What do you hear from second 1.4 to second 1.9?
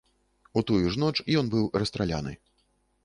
ён быў